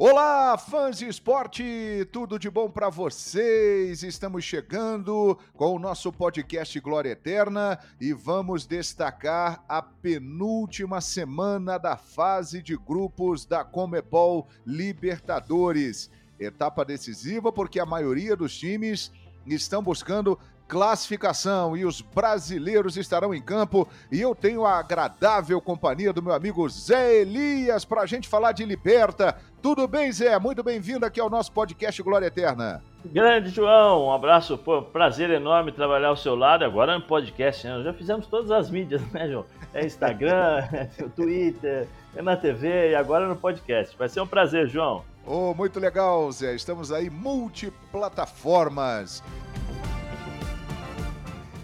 [0.00, 4.04] Olá, fãs de esporte, tudo de bom para vocês?
[4.04, 11.96] Estamos chegando com o nosso podcast Glória Eterna e vamos destacar a penúltima semana da
[11.96, 16.08] fase de grupos da Comebol Libertadores.
[16.38, 19.10] Etapa decisiva porque a maioria dos times
[19.44, 20.38] estão buscando
[20.68, 23.88] classificação e os brasileiros estarão em campo.
[24.12, 28.52] E eu tenho a agradável companhia do meu amigo Zé Elias para a gente falar
[28.52, 29.36] de Liberta.
[29.62, 30.38] Tudo bem, Zé?
[30.38, 32.82] Muito bem-vindo aqui ao nosso podcast Glória Eterna.
[33.04, 37.82] Grande João, um abraço, pô, prazer enorme trabalhar ao seu lado agora no podcast, né?
[37.82, 39.44] Já fizemos todas as mídias, né, João?
[39.72, 43.96] É Instagram, é Twitter, é na TV e agora no podcast.
[43.96, 45.04] Vai ser um prazer, João.
[45.24, 46.54] Oh, muito legal, Zé.
[46.54, 49.22] Estamos aí multiplataformas.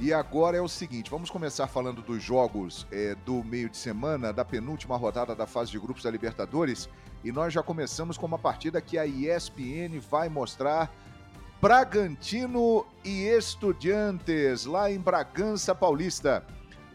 [0.01, 4.33] E agora é o seguinte, vamos começar falando dos jogos é, do meio de semana,
[4.33, 6.89] da penúltima rodada da fase de grupos da Libertadores.
[7.23, 10.92] E nós já começamos com uma partida que a ESPN vai mostrar
[11.61, 16.45] Bragantino e Estudiantes, lá em Bragança Paulista.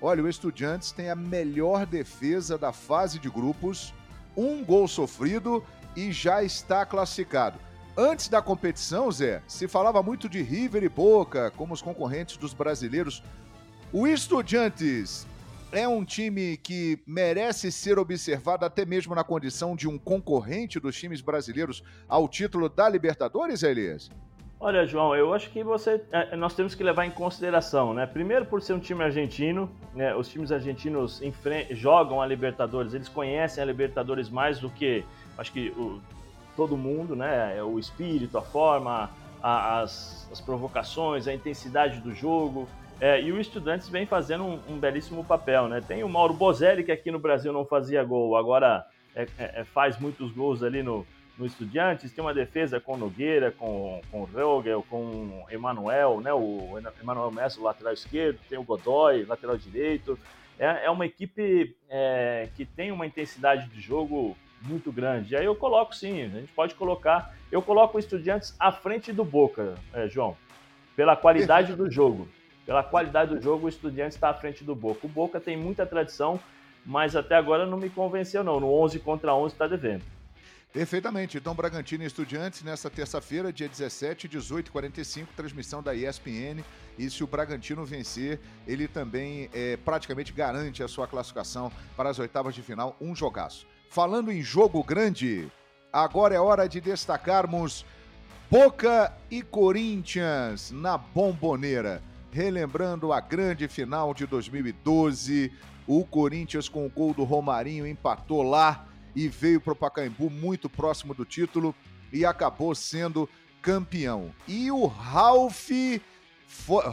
[0.01, 3.93] Olha, o Estudiantes tem a melhor defesa da fase de grupos,
[4.37, 5.63] um gol sofrido
[5.95, 7.57] e já está classificado.
[8.01, 12.53] Antes da competição, Zé, se falava muito de River e Boca como os concorrentes dos
[12.53, 13.21] brasileiros.
[13.91, 15.27] O Estudiantes
[15.69, 20.97] é um time que merece ser observado até mesmo na condição de um concorrente dos
[20.97, 24.09] times brasileiros ao título da Libertadores, Elias?
[24.61, 28.05] Olha, João, eu acho que você, é, nós temos que levar em consideração, né?
[28.05, 30.15] Primeiro, por ser um time argentino, né?
[30.15, 31.21] Os times argentinos
[31.71, 35.03] jogam a Libertadores, eles conhecem a Libertadores mais do que,
[35.37, 35.99] acho que o,
[36.55, 37.57] todo mundo, né?
[37.57, 39.09] É o espírito, a forma,
[39.41, 42.67] a, as, as, provocações, a intensidade do jogo.
[42.99, 45.81] É, e o Estudantes vem fazendo um, um, belíssimo papel, né?
[45.81, 49.63] Tem o Mauro Bozelli, que aqui no Brasil não fazia gol, agora é, é, é
[49.63, 52.11] faz muitos gols ali no, no Estudiantes.
[52.11, 56.33] Tem uma defesa com Nogueira, com, com Rogel, com Emanuel, né?
[56.33, 58.39] O Emanuel Messi, lateral esquerdo.
[58.49, 60.19] Tem o Godoy, lateral direito.
[60.57, 61.73] É, é uma equipe
[62.55, 65.33] que tem uma intensidade de jogo muito grande.
[65.33, 67.35] E aí eu coloco sim, a gente pode colocar.
[67.51, 70.37] Eu coloco o Estudiantes à frente do Boca, é, João,
[70.95, 72.27] pela qualidade do jogo.
[72.65, 75.05] Pela qualidade do jogo, o Estudiantes está à frente do Boca.
[75.05, 76.39] O Boca tem muita tradição,
[76.85, 78.59] mas até agora não me convenceu, não.
[78.59, 80.03] No 11 contra 11 está devendo.
[80.71, 81.35] Perfeitamente.
[81.35, 86.63] Então, Bragantino e Estudiantes, nessa terça-feira, dia 17, 18h45, transmissão da ESPN.
[86.95, 92.19] E se o Bragantino vencer, ele também é, praticamente garante a sua classificação para as
[92.19, 93.65] oitavas de final, um jogaço.
[93.89, 95.51] Falando em jogo grande,
[95.91, 97.83] agora é hora de destacarmos
[98.47, 101.99] Boca e Corinthians na Bomboneira.
[102.31, 105.51] Relembrando a grande final de 2012,
[105.87, 110.69] o Corinthians com o gol do Romarinho empatou lá e veio para o Pacaembu muito
[110.69, 111.73] próximo do título
[112.13, 113.27] e acabou sendo
[113.59, 114.29] campeão.
[114.47, 115.71] E o Ralf,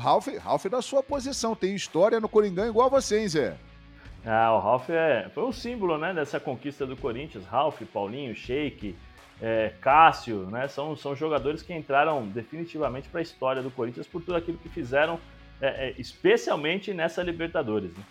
[0.00, 3.65] Ralf, Ralf da sua posição, tem história no Coringão igual a você, hein, Zé?
[4.28, 7.46] Ah, o Ralf é, foi um símbolo né, dessa conquista do Corinthians.
[7.46, 8.96] Ralf, Paulinho, Sheik,
[9.40, 14.20] é, Cássio, né, são, são jogadores que entraram definitivamente para a história do Corinthians por
[14.20, 15.20] tudo aquilo que fizeram,
[15.60, 17.92] é, é, especialmente nessa Libertadores.
[17.96, 18.02] Né?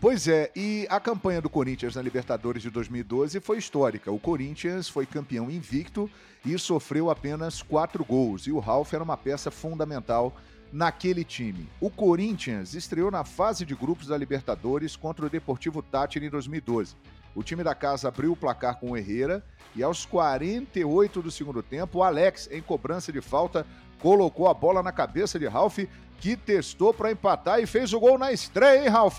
[0.00, 4.12] Pois é, e a campanha do Corinthians na Libertadores de 2012 foi histórica.
[4.12, 6.08] O Corinthians foi campeão invicto
[6.44, 8.46] e sofreu apenas quatro gols.
[8.46, 10.36] E o Ralf era uma peça fundamental
[10.72, 11.68] naquele time.
[11.80, 16.96] O Corinthians estreou na fase de grupos da Libertadores contra o Deportivo Tátira em 2012.
[17.34, 19.44] O time da casa abriu o placar com o Herrera
[19.74, 23.66] e aos 48 do segundo tempo, o Alex, em cobrança de falta,
[24.00, 25.78] colocou a bola na cabeça de Ralf,
[26.18, 29.18] que testou para empatar e fez o gol na estreia, hein, Ralf?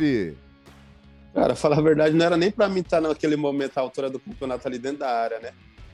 [1.33, 4.19] Cara, falar a verdade, não era nem para mim estar naquele momento à altura do
[4.19, 5.51] campeonato ali dentro da área, né?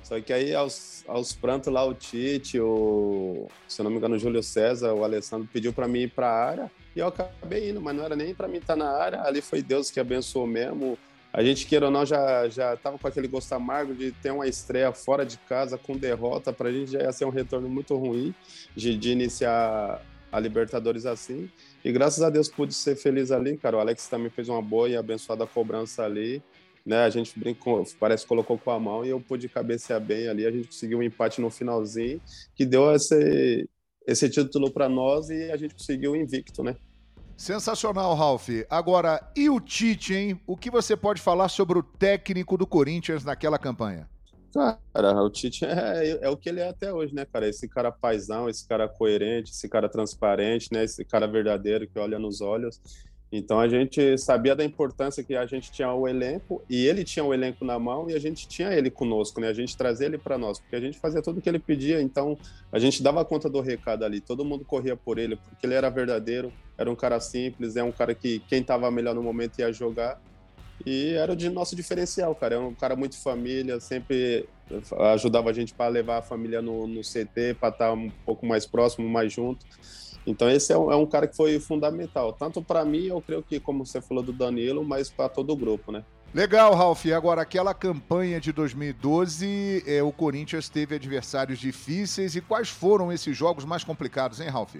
[0.09, 4.15] Só que aí, aos, aos prantos lá, o Tite, o, se eu não me engano,
[4.15, 7.69] o Júlio César, o Alessandro pediu para mim ir para a área e eu acabei
[7.69, 10.47] indo, mas não era nem para mim estar na área, ali foi Deus que abençoou
[10.47, 10.97] mesmo.
[11.31, 14.47] A gente, queira ou não, já, já tava com aquele gosto amargo de ter uma
[14.47, 17.95] estreia fora de casa com derrota, para a gente já ia ser um retorno muito
[17.95, 18.33] ruim
[18.75, 20.01] de, de iniciar
[20.31, 21.51] a Libertadores assim.
[21.85, 23.77] E graças a Deus pude ser feliz ali, cara.
[23.77, 26.41] O Alex também fez uma boa e abençoada cobrança ali
[26.89, 27.03] né?
[27.03, 30.43] A gente brincou, parece que colocou com a mão e eu pude cabecear bem ali.
[30.43, 32.19] A gente conseguiu um empate no finalzinho
[32.55, 33.69] que deu esse,
[34.07, 36.75] esse título para nós e a gente conseguiu o invicto, né?
[37.37, 38.49] Sensacional, Ralf.
[38.67, 40.41] Agora, e o Tite, hein?
[40.47, 44.09] O que você pode falar sobre o técnico do Corinthians naquela campanha?
[44.51, 47.47] Cara, o Tite é, é, o que ele é até hoje, né, cara?
[47.47, 50.83] Esse cara paisão, esse cara coerente, esse cara transparente, né?
[50.83, 52.81] Esse cara verdadeiro que olha nos olhos.
[53.31, 57.23] Então a gente sabia da importância que a gente tinha o elenco e ele tinha
[57.23, 59.47] o elenco na mão e a gente tinha ele conosco, né?
[59.47, 62.01] A gente trazia ele para nós, porque a gente fazia tudo o que ele pedia,
[62.01, 62.37] então
[62.71, 65.89] a gente dava conta do recado ali, todo mundo corria por ele, porque ele era
[65.89, 69.71] verdadeiro, era um cara simples, é um cara que quem estava melhor no momento ia
[69.71, 70.19] jogar
[70.85, 72.55] e era o nosso diferencial, cara.
[72.55, 74.47] É um cara muito família, sempre
[75.13, 78.65] ajudava a gente para levar a família no, no CT, para estar um pouco mais
[78.65, 79.65] próximo, mais junto.
[80.25, 83.41] Então esse é um, é um cara que foi fundamental, tanto para mim, eu creio
[83.41, 86.03] que como você falou do Danilo, mas para todo o grupo, né?
[86.33, 87.07] Legal, Ralf.
[87.07, 92.35] Agora, aquela campanha de 2012, é, o Corinthians teve adversários difíceis.
[92.35, 94.75] E quais foram esses jogos mais complicados, hein, Ralf?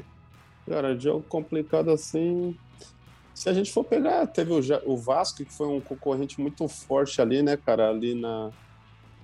[0.68, 2.56] Cara, jogo complicado assim.
[3.34, 7.20] Se a gente for pegar, teve o, o Vasco, que foi um concorrente muito forte
[7.20, 8.52] ali, né, cara, ali na,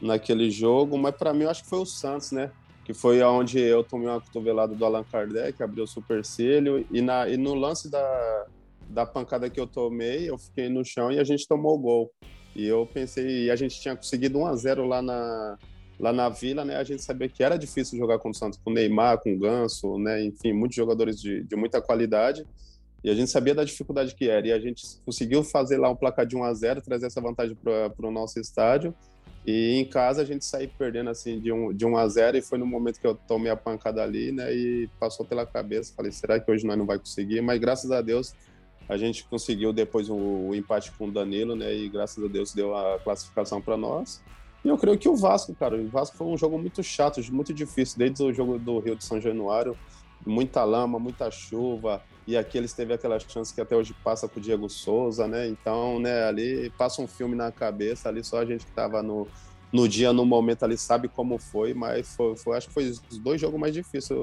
[0.02, 0.98] naquele jogo.
[0.98, 2.50] Mas para mim, eu acho que foi o Santos, né?
[2.86, 7.28] Que foi onde eu tomei uma cotovelada do Allan Kardec, abriu o supercílio, e, na,
[7.28, 8.46] e no lance da,
[8.88, 12.12] da pancada que eu tomei, eu fiquei no chão e a gente tomou o gol.
[12.56, 15.58] E eu pensei, e a gente tinha conseguido 1 a 0 lá na,
[16.00, 16.78] lá na Vila, né?
[16.78, 19.40] A gente sabia que era difícil jogar com o Santos, com o Neymar, com o
[19.40, 20.24] Ganso, né?
[20.24, 22.46] Enfim, muitos jogadores de, de muita qualidade.
[23.04, 24.48] E a gente sabia da dificuldade que era.
[24.48, 27.56] E a gente conseguiu fazer lá um placar de 1 a 0 trazer essa vantagem
[27.56, 28.94] para o nosso estádio.
[29.46, 32.42] E em casa a gente saiu perdendo assim de um, de um a zero e
[32.42, 34.52] foi no momento que eu tomei a pancada ali, né?
[34.54, 35.94] E passou pela cabeça.
[35.96, 37.42] Falei, será que hoje nós não vai conseguir?
[37.42, 38.34] Mas graças a Deus
[38.90, 41.76] a gente conseguiu depois o, o empate com o Danilo, né?
[41.76, 44.24] E graças a Deus deu a classificação para nós.
[44.64, 47.54] E eu creio que o Vasco, cara, o Vasco foi um jogo muito chato, muito
[47.54, 49.78] difícil, desde o jogo do Rio de São Januário,
[50.26, 54.40] muita lama, muita chuva, e aqui eles teve aquela chance que até hoje passa com
[54.40, 55.48] o Diego Souza, né?
[55.48, 59.28] Então, né, ali passa um filme na cabeça, ali só a gente que tava no,
[59.72, 63.00] no dia, no momento ali, sabe como foi, mas foi, foi acho que foi os
[63.20, 64.18] dois jogos mais difíceis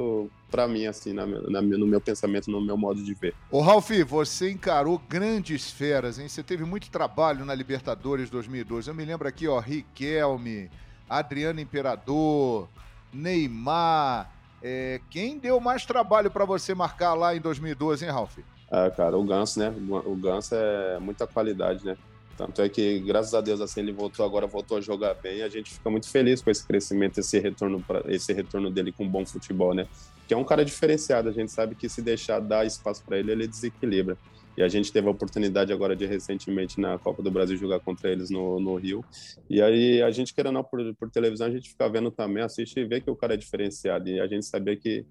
[0.50, 3.34] para mim, assim, na, na, no meu pensamento, no meu modo de ver.
[3.50, 6.28] Ô, Ralfi, você encarou grandes feras, hein?
[6.28, 8.88] Você teve muito trabalho na Libertadores 2012.
[8.88, 10.70] Eu me lembro aqui, ó, Riquelme,
[11.08, 12.68] Adriano Imperador,
[13.12, 14.30] Neymar,
[14.62, 18.38] é, quem deu mais trabalho para você marcar lá em 2012, hein, Ralf?
[18.70, 19.74] Ah, cara, o Ganso, né?
[20.06, 21.96] O Ganso é muita qualidade, né?
[22.36, 25.42] Tanto é que, graças a Deus, assim, ele voltou agora, voltou a jogar bem.
[25.42, 29.06] A gente fica muito feliz com esse crescimento, esse retorno, pra, esse retorno dele com
[29.06, 29.86] bom futebol, né?
[30.26, 31.28] Que é um cara diferenciado.
[31.28, 34.16] A gente sabe que se deixar dar espaço para ele, ele desequilibra.
[34.56, 38.10] E a gente teve a oportunidade agora de recentemente na Copa do Brasil jogar contra
[38.10, 39.04] eles no, no Rio.
[39.48, 42.78] E aí a gente, querendo não, por, por televisão, a gente fica vendo também, assiste
[42.78, 44.08] e vê que o cara é diferenciado.
[44.08, 45.06] E a gente sabia que,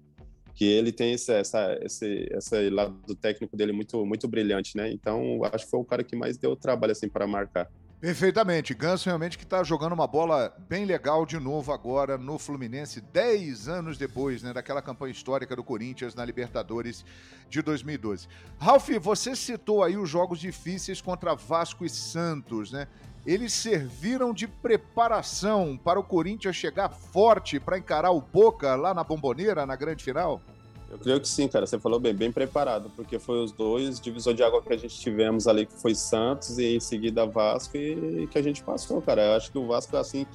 [0.54, 4.92] que ele tem esse, essa, esse, esse lado técnico dele muito, muito brilhante, né?
[4.92, 7.68] Então acho que foi o cara que mais deu trabalho assim para marcar.
[8.02, 8.74] Perfeitamente.
[8.74, 13.68] Ganso realmente que está jogando uma bola bem legal de novo agora no Fluminense, 10
[13.68, 17.04] anos depois né, daquela campanha histórica do Corinthians na Libertadores
[17.48, 18.26] de 2012.
[18.58, 22.88] Ralf, você citou aí os jogos difíceis contra Vasco e Santos, né?
[23.24, 29.04] Eles serviram de preparação para o Corinthians chegar forte para encarar o Boca lá na
[29.04, 30.42] Bomboneira, na grande final?
[30.92, 31.66] Eu creio que sim, cara.
[31.66, 35.00] Você falou bem, bem preparado, porque foi os dois divisor de água que a gente
[35.00, 39.24] tivemos ali, que foi Santos e em seguida Vasco, e que a gente passou, cara.
[39.24, 40.26] Eu acho que o Vasco, assim.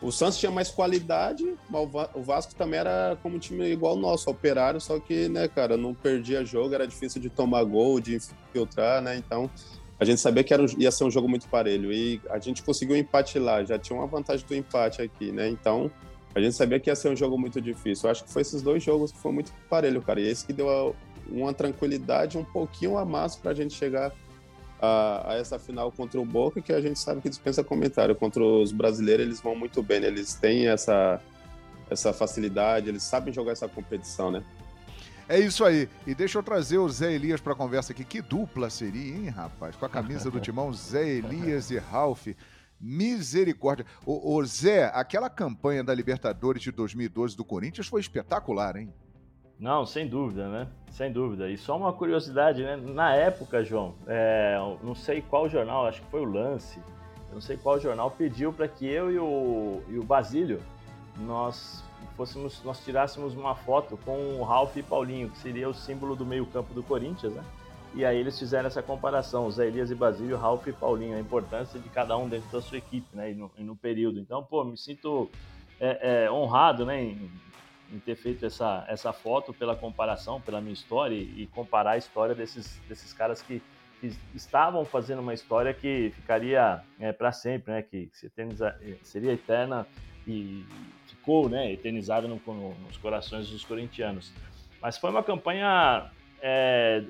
[0.00, 4.00] O Santos tinha mais qualidade, mas o Vasco também era como um time igual o
[4.00, 8.14] nosso, operário, só que, né, cara, não perdia jogo, era difícil de tomar gol, de
[8.14, 9.16] infiltrar, né?
[9.16, 9.50] Então,
[9.98, 11.92] a gente sabia que era, ia ser um jogo muito parelho.
[11.92, 15.50] E a gente conseguiu empate lá, já tinha uma vantagem do empate aqui, né?
[15.50, 15.90] Então,
[16.34, 18.06] a gente sabia que ia ser um jogo muito difícil.
[18.06, 20.20] Eu acho que foi esses dois jogos que foi muito parelho, cara.
[20.20, 20.94] E esse que deu
[21.28, 24.12] uma tranquilidade um pouquinho a mais para a gente chegar
[24.80, 28.14] a, a, essa final contra o Boca, que a gente sabe que dispensa comentário.
[28.14, 30.06] Contra os brasileiros, eles vão muito bem, né?
[30.06, 31.20] eles têm essa,
[31.90, 34.42] essa facilidade, eles sabem jogar essa competição, né?
[35.28, 35.88] É isso aí.
[36.06, 38.04] E deixa eu trazer o Zé Elias para a conversa aqui.
[38.04, 39.76] Que dupla seria, hein, rapaz?
[39.76, 42.26] Com a camisa do timão, Zé Elias e Ralph.
[42.80, 43.84] Misericórdia.
[44.06, 48.92] O, Zé, aquela campanha da Libertadores de 2012 do Corinthians foi espetacular, hein?
[49.58, 50.68] Não, sem dúvida, né?
[50.90, 51.50] Sem dúvida.
[51.50, 52.76] E só uma curiosidade, né?
[52.76, 56.80] Na época, João, é, não sei qual jornal, acho que foi o Lance,
[57.30, 60.60] não sei qual jornal pediu para que eu e o, e o Basílio
[61.18, 61.84] nós
[62.16, 66.24] fôssemos, nós tirássemos uma foto com o Ralf e Paulinho, que seria o símbolo do
[66.24, 67.44] meio-campo do Corinthians, né?
[67.94, 71.78] E aí eles fizeram essa comparação, Zé Elias e Basílio, Ralf e Paulinho, a importância
[71.78, 73.32] de cada um dentro da sua equipe, né?
[73.32, 74.20] E no, e no período.
[74.20, 75.28] Então, pô, me sinto
[75.80, 77.02] é, é, honrado, né?
[77.02, 77.30] Em,
[77.92, 81.96] em, ter feito essa, essa foto pela comparação, pela minha história e, e comparar a
[81.96, 83.60] história desses, desses caras que,
[84.00, 87.82] que, estavam fazendo uma história que ficaria é, para sempre, né?
[87.82, 89.84] Que, se eterniza, seria eterna
[90.28, 90.64] e
[91.06, 91.72] ficou, né?
[91.72, 94.32] Eternizada no, no, nos corações dos corintianos.
[94.80, 96.08] Mas foi uma campanha
[96.40, 97.02] é,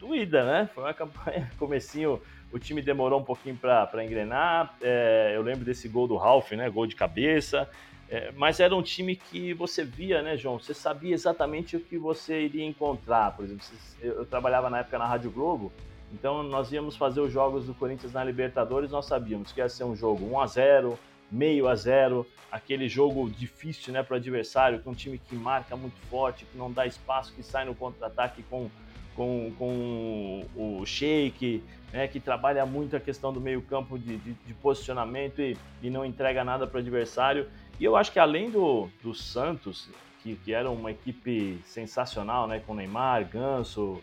[0.00, 0.68] doída, né?
[0.74, 2.20] Foi uma campanha, comecinho,
[2.52, 4.74] o time demorou um pouquinho para engrenar.
[4.80, 6.68] É, eu lembro desse gol do Ralph, né?
[6.68, 7.68] Gol de cabeça.
[8.08, 10.58] É, mas era um time que você via, né, João?
[10.58, 13.36] Você sabia exatamente o que você iria encontrar.
[13.36, 13.64] Por exemplo,
[14.00, 15.72] eu, trabalhava na época na Rádio Globo,
[16.12, 19.84] então nós íamos fazer os jogos do Corinthians na Libertadores, nós sabíamos que ia ser
[19.84, 20.98] um jogo 1 a 0
[21.30, 25.76] meio a zero, aquele jogo difícil né, para o adversário, com um time que marca
[25.76, 28.68] muito forte, que não dá espaço, que sai no contra-ataque com,
[29.14, 31.62] com, com o shake,
[31.92, 36.04] né, que trabalha muito a questão do meio-campo de, de, de, posicionamento e, e não
[36.04, 37.48] entrega nada para o adversário.
[37.78, 39.88] E eu acho que além do, do Santos,
[40.22, 44.00] que, que era uma equipe sensacional, né, com Neymar, Ganso,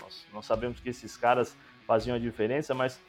[0.00, 3.00] nós, nós sabemos que esses caras faziam a diferença, mas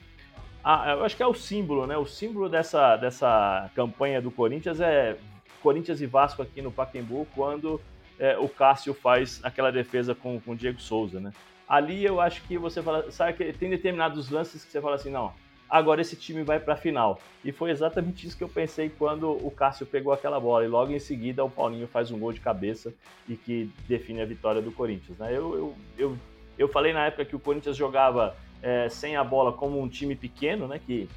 [0.63, 1.97] eu acho que é o símbolo, né?
[1.97, 5.17] O símbolo dessa, dessa campanha do Corinthians é
[5.61, 7.79] Corinthians e Vasco aqui no Pacaembu, quando
[8.19, 11.31] é, o Cássio faz aquela defesa com, com o Diego Souza, né?
[11.67, 15.11] Ali eu acho que você fala, sabe que tem determinados lances que você fala assim,
[15.11, 15.31] não,
[15.69, 17.19] agora esse time vai para a final.
[17.45, 20.65] E foi exatamente isso que eu pensei quando o Cássio pegou aquela bola.
[20.65, 22.93] E logo em seguida o Paulinho faz um gol de cabeça
[23.27, 25.17] e que define a vitória do Corinthians.
[25.19, 25.29] Né?
[25.29, 26.17] Eu, eu, eu,
[26.57, 30.15] eu falei na época que o Corinthians jogava é, sem a bola como um time
[30.15, 31.07] pequeno, né, que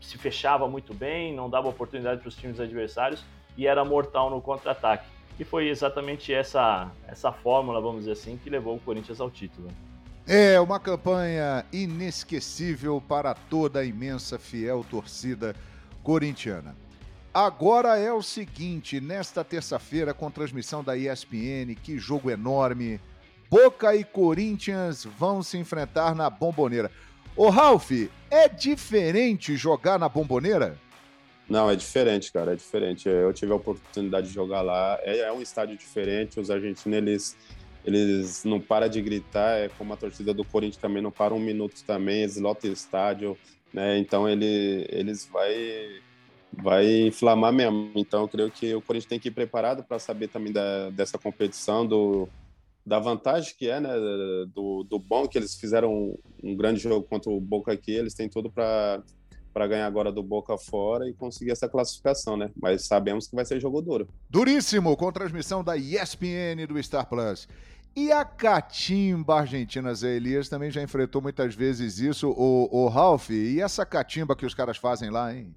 [0.00, 3.24] se fechava muito bem, não dava oportunidade para os times adversários
[3.56, 5.13] e era mortal no contra-ataque.
[5.38, 9.68] E foi exatamente essa, essa fórmula, vamos dizer assim, que levou o Corinthians ao título.
[10.26, 15.54] É uma campanha inesquecível para toda a imensa, fiel torcida
[16.02, 16.74] corintiana.
[17.32, 23.00] Agora é o seguinte, nesta terça-feira, com transmissão da ESPN, que jogo enorme,
[23.50, 26.90] Boca e Corinthians vão se enfrentar na Bomboneira.
[27.36, 27.90] Ô Ralf,
[28.30, 30.78] é diferente jogar na Bomboneira?
[31.48, 33.08] Não, é diferente, cara, é diferente.
[33.08, 34.98] Eu tive a oportunidade de jogar lá.
[35.02, 36.40] É, é um estádio diferente.
[36.40, 37.36] Os argentinos, eles,
[37.84, 39.58] eles não param de gritar.
[39.58, 42.22] É como a torcida do Corinthians também não para um minuto também.
[42.22, 43.36] Eles lotam o estádio,
[43.72, 43.98] né?
[43.98, 46.00] Então ele, eles vai
[46.62, 47.92] vai inflamar mesmo.
[47.94, 51.18] Então eu creio que o Corinthians tem que ir preparado para saber também da, dessa
[51.18, 52.28] competição do
[52.86, 53.94] da vantagem que é, né,
[54.52, 58.12] do, do bom que eles fizeram um, um grande jogo contra o Boca aqui, eles
[58.12, 59.02] têm tudo para
[59.54, 62.50] para ganhar agora do Boca fora e conseguir essa classificação, né?
[62.60, 64.08] Mas sabemos que vai ser jogo duro.
[64.28, 67.48] Duríssimo, com transmissão da ESPN do Star Plus.
[67.96, 73.30] E a catimba argentina, Zé Elias, também já enfrentou muitas vezes isso, o, o Ralph.
[73.30, 75.54] E essa catimba que os caras fazem lá, hein?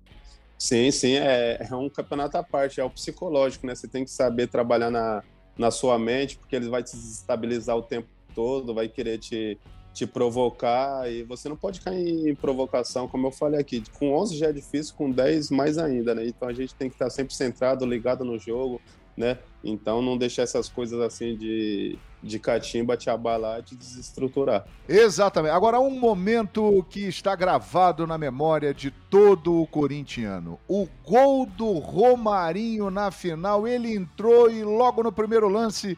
[0.60, 3.74] Sim, sim, é, é um campeonato à parte, é o psicológico, né?
[3.74, 5.24] Você tem que saber trabalhar na,
[5.58, 9.58] na sua mente, porque ele vai te desestabilizar o tempo todo, vai querer te,
[9.98, 13.82] te provocar, e você não pode cair em provocação, como eu falei aqui.
[13.98, 16.28] Com 11 já é difícil, com 10 mais ainda, né?
[16.28, 18.80] Então a gente tem que estar sempre centrado, ligado no jogo,
[19.18, 19.40] né?
[19.64, 24.68] Então não deixar essas coisas assim de, de catimba te abalar, te desestruturar.
[24.88, 25.56] Exatamente.
[25.56, 30.60] Agora um momento que está gravado na memória de todo o corintiano.
[30.68, 35.98] O gol do Romarinho na final, ele entrou e logo no primeiro lance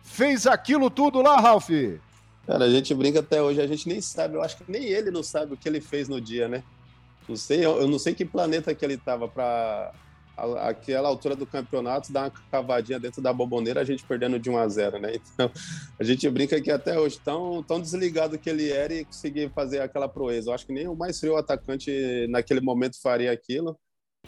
[0.00, 1.68] fez aquilo tudo lá, Ralf.
[2.46, 5.10] Cara, a gente brinca até hoje, a gente nem sabe, eu acho que nem ele
[5.10, 6.64] não sabe o que ele fez no dia, né?
[7.28, 9.92] Não sei, eu, não sei que planeta que ele estava para
[10.60, 14.58] aquela altura do campeonato, dar uma cavadinha dentro da bomboneira, a gente perdendo de 1
[14.58, 15.12] a 0 né?
[15.34, 15.50] Então,
[15.98, 19.80] a gente brinca que até hoje, tão, tão desligado que ele era e conseguir fazer
[19.80, 20.50] aquela proeza.
[20.50, 23.78] Eu acho que nem o mais frio atacante naquele momento faria aquilo,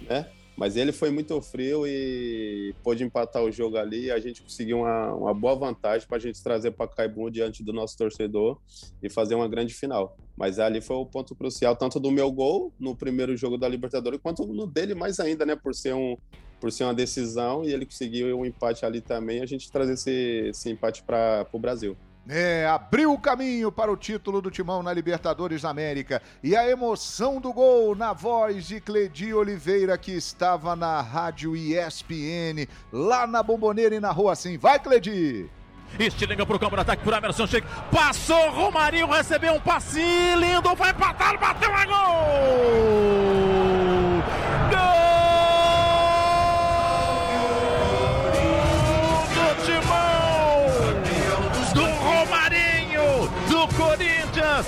[0.02, 0.30] né?
[0.56, 4.11] Mas ele foi muito frio e pôde empatar o jogo ali.
[4.11, 7.73] A gente conseguiu uma, uma boa vantagem para a gente trazer para Caibum diante do
[7.73, 8.61] nosso torcedor
[9.02, 10.16] e fazer uma grande final.
[10.37, 14.20] Mas ali foi o ponto crucial, tanto do meu gol no primeiro jogo da Libertadores,
[14.23, 15.56] quanto no dele mais ainda, né?
[15.56, 16.16] Por ser, um,
[16.61, 20.49] por ser uma decisão e ele conseguiu um empate ali também, a gente trazer esse,
[20.50, 21.96] esse empate para o Brasil.
[22.28, 26.23] É, abriu o caminho para o título do Timão na Libertadores da América.
[26.43, 32.66] E a emoção do gol na voz de Cledi Oliveira, que estava na rádio ESPN,
[32.90, 34.57] lá na Bomboneira e na rua assim.
[34.57, 35.50] Vai, Cledi!
[35.99, 37.66] Estilinga pro campo de ataque por Emerson Sheik.
[37.90, 43.84] Passou, Romarinho recebeu um passe lindo, vai empatar, bateu a gol!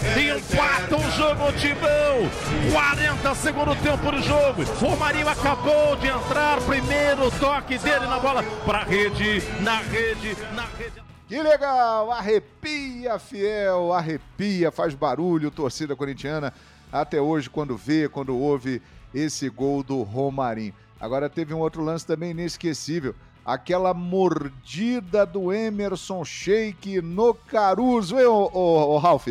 [0.02, 2.28] Empata o jogo Timão.
[2.72, 4.62] 40 segundo tempo do jogo.
[4.82, 6.60] O Marinho acabou de entrar.
[6.62, 11.02] Primeiro toque dele na bola para rede, na rede, na rede.
[11.28, 12.12] Que legal!
[12.12, 16.52] Arrepia, fiel, arrepia, faz barulho, torcida corintiana,
[16.92, 18.80] até hoje, quando vê, quando ouve
[19.12, 20.72] esse gol do Romarinho.
[21.00, 23.14] Agora teve um outro lance também inesquecível
[23.46, 29.28] aquela mordida do Emerson Sheik no Caruso, hein, ô, ô, ô Ralf?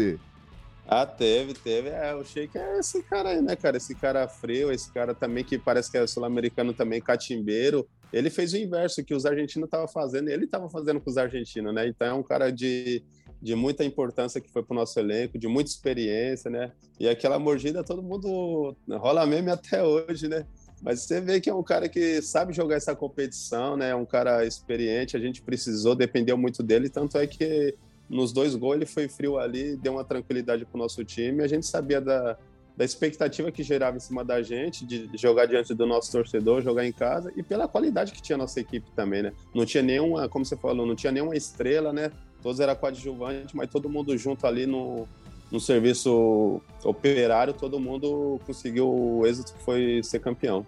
[0.87, 1.89] Ah, teve, teve.
[1.89, 3.77] É, o Sheik é esse cara aí, né, cara?
[3.77, 7.87] Esse cara frio, esse cara também que parece que é sul-americano também, catimbeiro.
[8.13, 11.73] Ele fez o inverso que os argentinos estavam fazendo, ele estava fazendo com os argentinos,
[11.73, 11.87] né?
[11.87, 13.03] Então é um cara de,
[13.41, 16.71] de muita importância que foi pro nosso elenco, de muita experiência, né?
[16.99, 20.45] E aquela mordida todo mundo rola meme até hoje, né?
[20.83, 23.89] Mas você vê que é um cara que sabe jogar essa competição, né?
[23.89, 27.75] É um cara experiente, a gente precisou, dependeu muito dele, tanto é que
[28.09, 31.43] nos dois gols ele foi frio ali, deu uma tranquilidade para o nosso time.
[31.43, 32.37] A gente sabia da,
[32.77, 36.85] da expectativa que gerava em cima da gente, de jogar diante do nosso torcedor, jogar
[36.85, 39.33] em casa, e pela qualidade que tinha a nossa equipe também, né?
[39.53, 42.11] Não tinha nenhuma, como você falou, não tinha nenhuma estrela, né?
[42.41, 45.07] Todos eram coadjuvantes, mas todo mundo junto ali no,
[45.51, 50.65] no serviço operário, todo mundo conseguiu o êxito que foi ser campeão.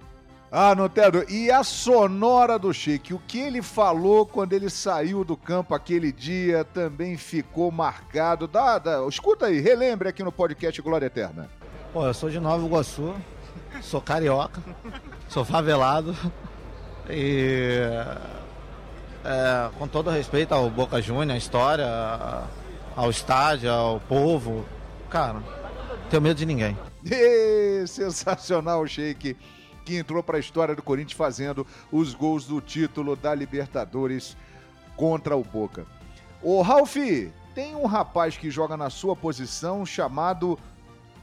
[0.50, 3.14] Ah, Notero, e a sonora do Chique?
[3.14, 8.48] O que ele falou quando ele saiu do campo aquele dia também ficou marcado.
[8.48, 11.50] Dá, dá, escuta aí, relembre aqui no podcast Glória Eterna.
[11.92, 13.14] Pô, eu sou de Nova Iguaçu,
[13.82, 14.64] sou carioca,
[15.28, 16.16] sou favelado
[17.10, 17.82] e
[19.26, 21.88] é, com todo respeito ao Boca Juniors, à história,
[22.96, 24.66] ao estádio, ao povo,
[25.10, 25.44] cara, não
[26.10, 26.78] tenho medo de ninguém.
[27.10, 29.38] E, sensacional, Sheik
[29.88, 34.36] que entrou para a história do Corinthians fazendo os gols do título da Libertadores
[34.98, 35.86] contra o Boca.
[36.44, 36.98] Ô Ralf,
[37.56, 40.60] tem um rapaz que joga na sua posição chamado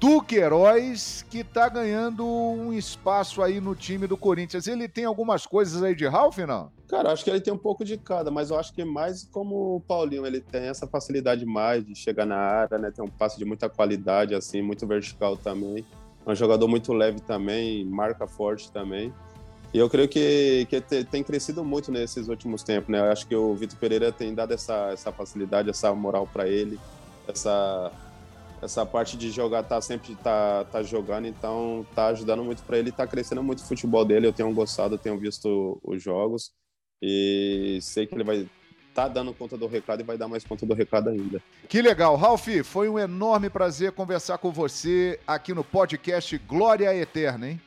[0.01, 4.67] Duqueiroz, que tá ganhando um espaço aí no time do Corinthians.
[4.67, 6.73] Ele tem algumas coisas aí de Ralf, não?
[6.89, 9.77] Cara, acho que ele tem um pouco de cada, mas eu acho que mais como
[9.77, 12.91] o Paulinho, ele tem essa facilidade mais de chegar na área, né?
[12.91, 15.85] Tem um passe de muita qualidade, assim, muito vertical também.
[16.27, 19.13] É um jogador muito leve também, marca forte também.
[19.73, 23.01] E eu creio que, que tem crescido muito nesses últimos tempos, né?
[23.01, 26.79] Eu acho que o Vitor Pereira tem dado essa, essa facilidade, essa moral para ele,
[27.27, 27.93] essa
[28.63, 32.91] essa parte de jogar tá sempre tá, tá jogando, então tá ajudando muito para ele,
[32.91, 34.27] tá crescendo muito o futebol dele.
[34.27, 36.53] Eu tenho gostado, tenho visto os jogos
[37.03, 38.49] e sei que ele vai
[38.95, 41.43] tá dando conta do recado e vai dar mais conta do recado ainda.
[41.69, 42.15] Que legal.
[42.17, 47.61] Ralf, foi um enorme prazer conversar com você aqui no podcast Glória Eterna, hein?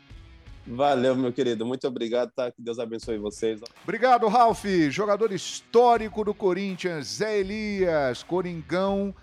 [0.66, 1.66] Valeu, meu querido.
[1.66, 2.52] Muito obrigado, tá?
[2.52, 3.62] Que Deus abençoe vocês.
[3.84, 4.66] Obrigado, Ralf.
[4.90, 9.14] Jogador histórico do Corinthians, Zé Elias, Coringão.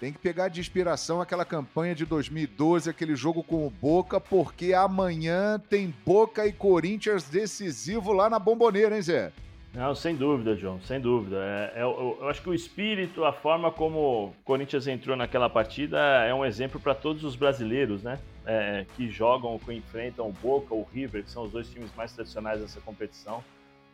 [0.00, 4.74] Tem que pegar de inspiração aquela campanha de 2012, aquele jogo com o Boca, porque
[4.74, 9.32] amanhã tem Boca e Corinthians decisivo lá na Bomboneira, hein, Zé?
[9.74, 11.36] Não, sem dúvida, João, sem dúvida.
[11.36, 15.48] É, é, eu, eu, acho que o espírito, a forma como o Corinthians entrou naquela
[15.48, 18.18] partida é um exemplo para todos os brasileiros, né?
[18.44, 22.12] É, que jogam, que enfrentam o Boca, o River, que são os dois times mais
[22.12, 23.42] tradicionais dessa competição.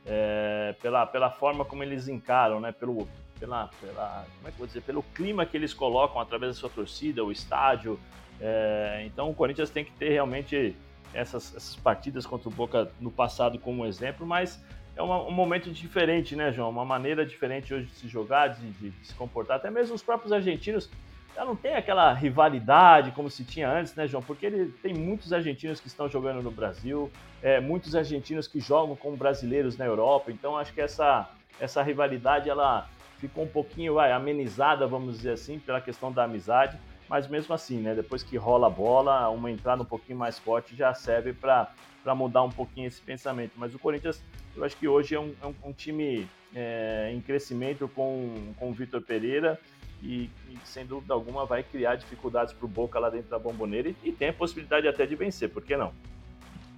[0.04, 2.72] É, pela, pela forma como eles encaram, né?
[2.72, 3.06] Pelo,
[3.38, 4.82] pela, pela, como é que vou dizer?
[4.82, 8.00] Pelo clima que eles colocam através da sua torcida, o estádio.
[8.40, 10.74] É, então o Corinthians tem que ter realmente
[11.14, 14.60] essas, essas partidas contra o Boca no passado como exemplo, mas
[14.98, 16.70] é uma, um momento diferente, né, João?
[16.70, 19.56] Uma maneira diferente hoje de se jogar, de, de, de, se comportar.
[19.56, 20.90] Até mesmo os próprios argentinos
[21.36, 24.20] já não tem aquela rivalidade como se tinha antes, né, João?
[24.24, 27.08] Porque ele tem muitos argentinos que estão jogando no Brasil,
[27.40, 30.32] é, muitos argentinos que jogam como brasileiros na Europa.
[30.32, 31.30] Então, acho que essa,
[31.60, 36.76] essa rivalidade ela ficou um pouquinho vai, amenizada, vamos dizer assim, pela questão da amizade.
[37.08, 40.74] Mas mesmo assim, né, depois que rola a bola, uma entrada um pouquinho mais forte
[40.74, 41.68] já serve para
[42.16, 43.52] mudar um pouquinho esse pensamento.
[43.56, 44.20] Mas o Corinthians
[44.58, 48.70] eu acho que hoje é um, é um, um time é, em crescimento com, com
[48.70, 49.58] o Vitor Pereira
[50.02, 53.88] e, e, sem dúvida alguma, vai criar dificuldades para o Boca lá dentro da bomboneira
[53.88, 55.92] e, e, tem a possibilidade até de vencer, por que não?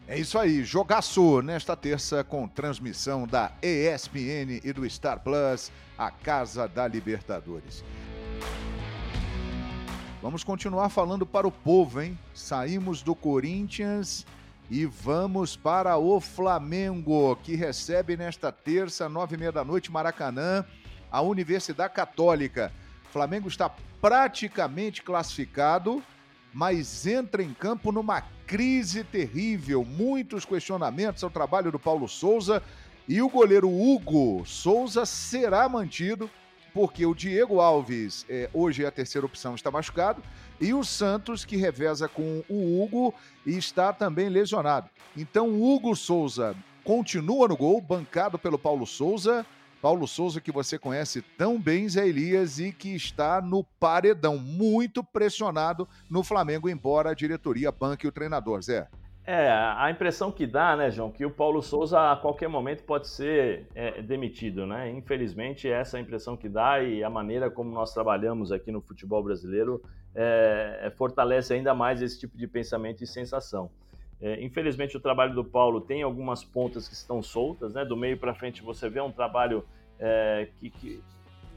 [0.06, 6.10] É isso aí, jogaço nesta terça com transmissão da ESPN e do Star Plus, a
[6.10, 7.84] Casa da Libertadores.
[10.20, 12.18] Vamos continuar falando para o povo, hein?
[12.34, 14.26] Saímos do Corinthians
[14.70, 20.64] e vamos para o Flamengo, que recebe nesta terça, nove e meia da noite, Maracanã,
[21.10, 22.72] a Universidade Católica.
[23.10, 23.68] Flamengo está
[24.00, 26.00] praticamente classificado,
[26.54, 29.84] mas entra em campo numa crise terrível.
[29.84, 32.62] Muitos questionamentos ao trabalho do Paulo Souza
[33.08, 36.30] e o goleiro Hugo Souza será mantido
[36.72, 40.22] porque o Diego Alves, é, hoje é a terceira opção, está machucado,
[40.60, 43.14] e o Santos, que reveza com o Hugo
[43.46, 44.88] está também lesionado.
[45.16, 46.54] Então, o Hugo Souza
[46.84, 49.46] continua no gol, bancado pelo Paulo Souza.
[49.80, 55.02] Paulo Souza, que você conhece tão bem, Zé Elias, e que está no paredão, muito
[55.02, 58.88] pressionado no Flamengo, embora a diretoria banque o treinador, Zé.
[59.26, 63.06] É, a impressão que dá, né, João, que o Paulo Souza a qualquer momento pode
[63.06, 64.90] ser é, demitido, né?
[64.90, 68.80] Infelizmente, essa é a impressão que dá e a maneira como nós trabalhamos aqui no
[68.80, 69.82] futebol brasileiro
[70.14, 73.70] é, fortalece ainda mais esse tipo de pensamento e sensação.
[74.20, 77.84] É, infelizmente, o trabalho do Paulo tem algumas pontas que estão soltas, né?
[77.84, 79.64] Do meio para frente você vê um trabalho
[79.98, 81.02] é, que, que,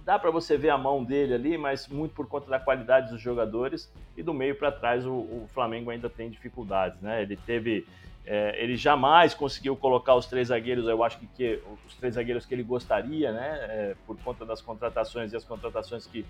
[0.05, 3.21] dá para você ver a mão dele ali, mas muito por conta da qualidade dos
[3.21, 3.91] jogadores.
[4.15, 7.21] E do meio para trás o, o, Flamengo ainda tem dificuldades, né?
[7.21, 7.85] Ele teve
[8.25, 12.45] é, ele jamais conseguiu colocar os três zagueiros, eu acho que, que os três zagueiros
[12.45, 13.57] que ele gostaria, né?
[13.69, 16.25] É, por conta das contratações e as contratações que,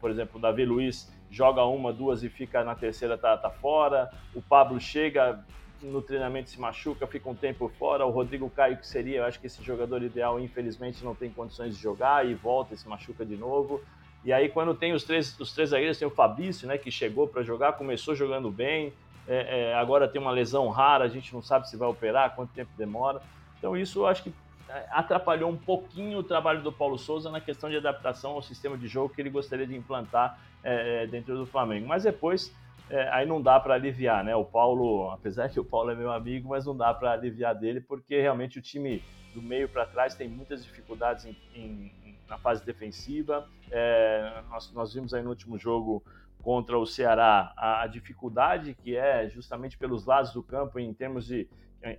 [0.00, 4.10] por exemplo, o Davi Luiz joga uma, duas e fica na terceira, tá, tá fora.
[4.34, 5.44] O Pablo chega
[5.82, 8.04] no treinamento se machuca, fica um tempo fora.
[8.06, 11.76] O Rodrigo Caio, que seria, eu acho que esse jogador ideal, infelizmente não tem condições
[11.76, 13.80] de jogar e volta e se machuca de novo.
[14.24, 17.28] E aí, quando tem os três, os três zagueiros, tem o Fabrício, né, que chegou
[17.28, 18.92] para jogar, começou jogando bem,
[19.28, 22.52] é, é, agora tem uma lesão rara, a gente não sabe se vai operar, quanto
[22.52, 23.20] tempo demora.
[23.58, 24.32] Então isso eu acho que
[24.68, 28.76] é, atrapalhou um pouquinho o trabalho do Paulo Souza na questão de adaptação ao sistema
[28.76, 31.86] de jogo que ele gostaria de implantar é, é dentro do Flamengo.
[31.86, 32.52] Mas depois
[32.88, 34.34] é, aí não dá para aliviar, né?
[34.36, 37.80] O Paulo, apesar que o Paulo é meu amigo, mas não dá para aliviar dele
[37.80, 39.02] porque realmente o time
[39.34, 43.48] do meio para trás tem muitas dificuldades em, em, na fase defensiva.
[43.70, 46.02] É, nós, nós vimos aí no último jogo
[46.42, 51.26] contra o Ceará a, a, dificuldade que é justamente pelos lados do campo em termos
[51.26, 51.48] de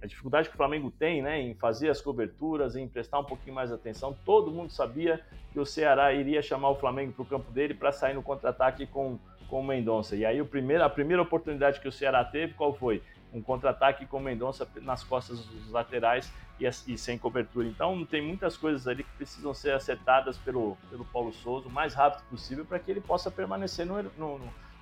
[0.02, 3.56] a dificuldade que o Flamengo tem, né, em fazer as coberturas, em prestar um pouquinho
[3.56, 4.18] mais atenção.
[4.26, 5.22] Todo mundo sabia
[5.54, 8.86] que o Ceará iria chamar o Flamengo para o campo dele para sair no contra-ataque
[8.86, 9.18] com
[9.48, 10.16] com o Mendonça.
[10.16, 13.02] E aí o primeiro, a primeira oportunidade que o Ceará teve, qual foi?
[13.34, 17.68] Um contra-ataque com o Mendonça nas costas dos laterais e, e, sem cobertura.
[17.68, 21.94] Então tem muitas coisas ali que precisam ser acertadas pelo, pelo Paulo Souza o mais
[21.94, 24.40] rápido possível para que ele possa permanecer no, no,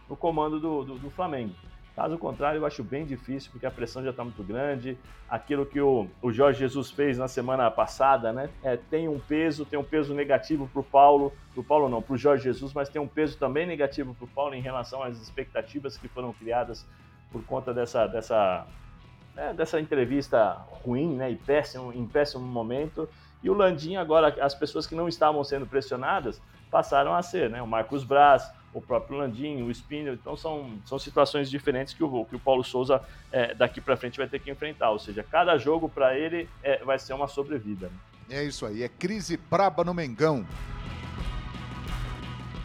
[0.09, 1.53] no comando do, do, do Flamengo.
[1.95, 4.97] Caso contrário, eu acho bem difícil, porque a pressão já está muito grande.
[5.29, 8.49] Aquilo que o, o Jorge Jesus fez na semana passada, né?
[8.61, 12.01] É, tem um peso, tem um peso negativo para o Paulo, para o Paulo não,
[12.01, 15.01] para o Jorge Jesus, mas tem um peso também negativo para o Paulo em relação
[15.01, 16.85] às expectativas que foram criadas
[17.31, 18.67] por conta dessa, dessa,
[19.33, 20.51] né, dessa entrevista
[20.83, 21.31] ruim, né?
[21.31, 23.07] E péssimo, em péssimo momento.
[23.41, 27.61] E o Landim, agora, as pessoas que não estavam sendo pressionadas passaram a ser, né?
[27.61, 30.13] O Marcos Braz, o próprio Landinho, o Spinner.
[30.13, 34.17] Então são, são situações diferentes que o, que o Paulo Souza é, daqui para frente
[34.17, 34.91] vai ter que enfrentar.
[34.91, 37.89] Ou seja, cada jogo para ele é, vai ser uma sobrevida.
[38.29, 40.45] É isso aí, é crise braba no Mengão.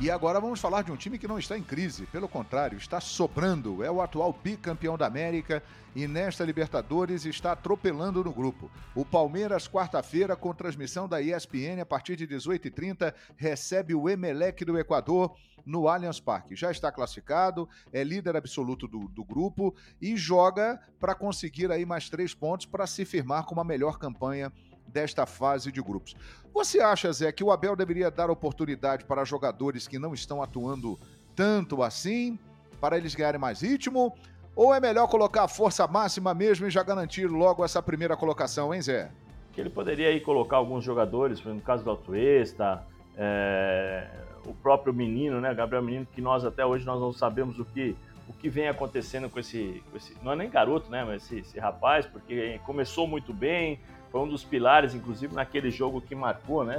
[0.03, 3.03] E agora vamos falar de um time que não está em crise, pelo contrário, está
[3.03, 3.85] sobrando.
[3.85, 5.63] É o atual bicampeão da América
[5.95, 8.71] e nesta Libertadores está atropelando no grupo.
[8.95, 14.79] O Palmeiras, quarta-feira, com transmissão da ESPN a partir de 18h30, recebe o Emelec do
[14.79, 15.37] Equador
[15.67, 16.57] no Allianz Parque.
[16.57, 22.09] Já está classificado, é líder absoluto do, do grupo e joga para conseguir aí mais
[22.09, 24.51] três pontos para se firmar com uma melhor campanha
[24.91, 26.15] desta fase de grupos.
[26.53, 30.99] Você acha, Zé, que o Abel deveria dar oportunidade para jogadores que não estão atuando
[31.35, 32.39] tanto assim,
[32.81, 34.15] para eles ganharem mais ritmo?
[34.55, 38.75] Ou é melhor colocar a força máxima mesmo e já garantir logo essa primeira colocação,
[38.75, 39.11] hein, Zé?
[39.53, 42.85] Que ele poderia aí colocar alguns jogadores, no caso do Altuesta,
[43.17, 44.09] é,
[44.45, 47.97] o próprio menino, né, Gabriel Menino, que nós até hoje nós não sabemos o que
[48.31, 51.41] o que vem acontecendo com esse, com esse não é nem garoto, né, mas esse,
[51.41, 56.65] esse rapaz, porque começou muito bem, foi um dos pilares, inclusive, naquele jogo que marcou
[56.65, 56.77] né,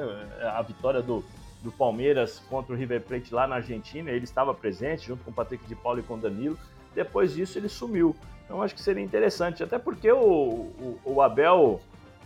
[0.54, 1.24] a vitória do,
[1.63, 4.12] do Palmeiras contra o River Plate lá na Argentina.
[4.12, 6.58] Ele estava presente junto com o Patrick de Paulo e com o Danilo.
[6.94, 8.15] Depois disso, ele sumiu.
[8.44, 11.80] Então, acho que seria interessante, até porque o, o, o Abel,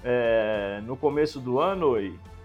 [0.03, 1.95] é, no começo do ano,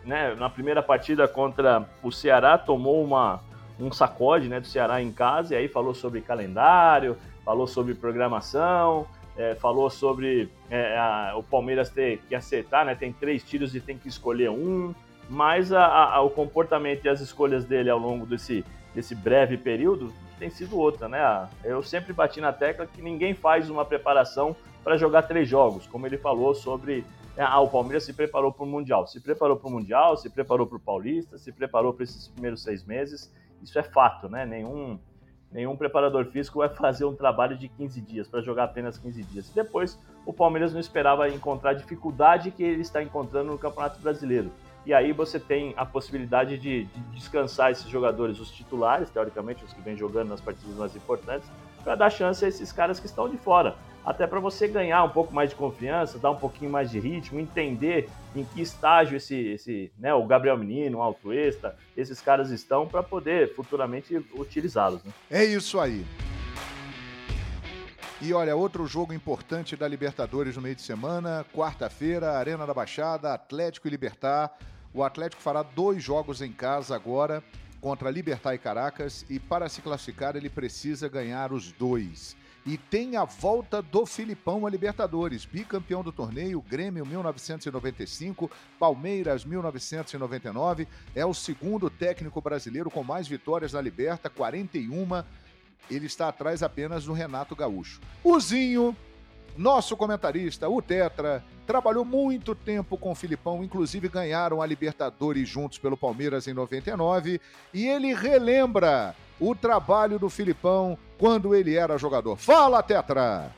[0.05, 3.40] né, na primeira partida contra o Ceará, tomou uma,
[3.79, 9.07] um sacode né, do Ceará em casa e aí falou sobre calendário, falou sobre programação
[9.40, 12.94] é, falou sobre é, a, o Palmeiras ter que acertar, né?
[12.94, 14.94] Tem três tiros e tem que escolher um.
[15.31, 20.12] Mas a, a, o comportamento e as escolhas dele ao longo desse, desse breve período
[20.38, 21.48] tem sido outra, né?
[21.64, 26.07] Eu sempre bati na tecla que ninguém faz uma preparação para jogar três jogos, como
[26.07, 27.05] ele falou sobre
[27.37, 29.07] é, ah, o Palmeiras se preparou para o Mundial.
[29.07, 32.62] Se preparou para o Mundial, se preparou para o Paulista, se preparou para esses primeiros
[32.62, 33.33] seis meses.
[33.62, 34.44] Isso é fato, né?
[34.44, 34.98] Nenhum,
[35.53, 39.51] Nenhum preparador físico vai fazer um trabalho de 15 dias para jogar apenas 15 dias.
[39.51, 44.53] Depois, o Palmeiras não esperava encontrar a dificuldade que ele está encontrando no Campeonato Brasileiro.
[44.87, 49.73] E aí você tem a possibilidade de, de descansar esses jogadores, os titulares, teoricamente, os
[49.73, 51.51] que vêm jogando nas partidas mais importantes,
[51.83, 55.11] para dar chance a esses caras que estão de fora até para você ganhar um
[55.11, 59.37] pouco mais de confiança, dar um pouquinho mais de ritmo, entender em que estágio esse,
[59.37, 65.03] esse né, o Gabriel Menino, o Altuesta, esses caras estão para poder futuramente utilizá-los.
[65.05, 65.13] Né?
[65.31, 66.05] É isso aí.
[68.23, 73.33] E olha, outro jogo importante da Libertadores no meio de semana, quarta-feira, Arena da Baixada,
[73.33, 74.59] Atlético e Libertar.
[74.93, 77.43] O Atlético fará dois jogos em casa agora
[77.81, 82.37] contra Libertar e Caracas e para se classificar ele precisa ganhar os dois.
[82.66, 90.87] E tem a volta do Filipão a Libertadores, bicampeão do torneio, Grêmio 1995, Palmeiras 1999,
[91.14, 95.25] é o segundo técnico brasileiro com mais vitórias na Liberta, 41.
[95.90, 98.01] Ele está atrás apenas do Renato Gaúcho.
[98.23, 98.94] O Zinho
[99.57, 105.79] nosso comentarista, o Tetra, trabalhou muito tempo com o Filipão, inclusive ganharam a Libertadores juntos
[105.79, 107.41] pelo Palmeiras em 99,
[107.73, 112.37] e ele relembra o trabalho do Filipão quando ele era jogador.
[112.37, 113.51] Fala, Tetra!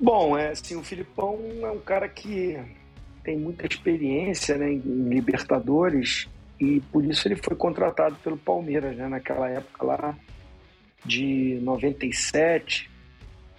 [0.00, 2.58] Bom, é assim, o Filipão é um cara que
[3.22, 6.28] tem muita experiência né, em Libertadores
[6.58, 10.18] e por isso ele foi contratado pelo Palmeiras, né, naquela época lá
[11.04, 12.90] de 97,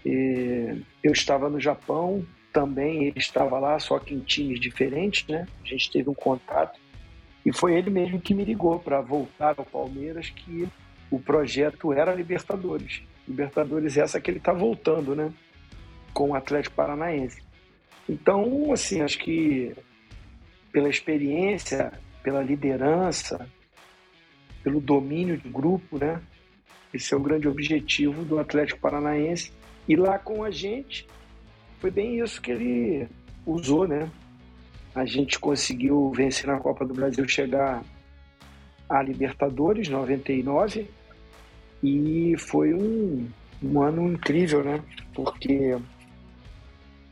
[0.06, 5.48] eu estava no Japão também, ele estava lá, só que em times diferentes, né?
[5.64, 6.80] A gente teve um contato
[7.46, 10.68] e foi ele mesmo que me ligou para voltar ao Palmeiras, que
[11.12, 13.02] o projeto era Libertadores.
[13.28, 15.32] Libertadores essa que ele está voltando, né?
[16.14, 17.42] Com o Atlético Paranaense.
[18.08, 19.76] Então, assim, acho que
[20.72, 23.48] pela experiência, pela liderança,
[24.64, 26.22] pelo domínio de grupo, né?
[26.94, 29.52] Esse é o grande objetivo do Atlético Paranaense
[29.88, 31.08] e lá com a gente,
[31.80, 33.08] foi bem isso que ele
[33.46, 34.10] usou, né?
[34.96, 37.84] A gente conseguiu vencer na Copa do Brasil, chegar
[38.88, 40.88] à Libertadores 99
[41.82, 43.28] e foi um,
[43.62, 44.82] um ano incrível, né?
[45.14, 45.78] Porque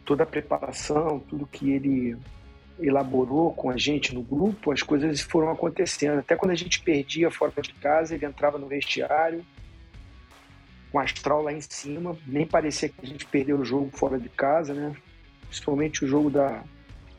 [0.06, 2.18] toda a preparação, tudo que ele
[2.80, 6.20] elaborou com a gente no grupo, as coisas foram acontecendo.
[6.20, 9.46] Até quando a gente perdia fora de casa, ele entrava no vestiário,
[10.92, 12.18] com o astral lá em cima.
[12.28, 14.96] Nem parecia que a gente perdeu o jogo fora de casa, né?
[15.48, 16.64] Principalmente o jogo da,